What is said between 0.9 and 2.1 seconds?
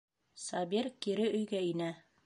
кире өйгә инә.